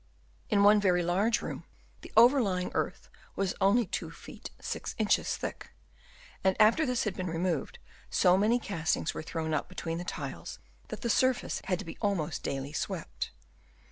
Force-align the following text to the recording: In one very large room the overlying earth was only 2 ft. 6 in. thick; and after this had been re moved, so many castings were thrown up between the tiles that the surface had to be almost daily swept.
In 0.49 0.63
one 0.63 0.81
very 0.81 1.03
large 1.03 1.43
room 1.43 1.63
the 2.01 2.11
overlying 2.17 2.71
earth 2.73 3.07
was 3.35 3.53
only 3.61 3.85
2 3.85 4.09
ft. 4.09 4.49
6 4.59 4.95
in. 4.97 5.05
thick; 5.07 5.69
and 6.43 6.59
after 6.59 6.87
this 6.87 7.03
had 7.03 7.15
been 7.15 7.27
re 7.27 7.37
moved, 7.37 7.77
so 8.09 8.35
many 8.35 8.57
castings 8.57 9.13
were 9.13 9.21
thrown 9.21 9.53
up 9.53 9.69
between 9.69 9.99
the 9.99 10.03
tiles 10.03 10.57
that 10.87 11.01
the 11.01 11.09
surface 11.11 11.61
had 11.65 11.77
to 11.77 11.85
be 11.85 11.99
almost 12.01 12.41
daily 12.41 12.73
swept. 12.73 13.29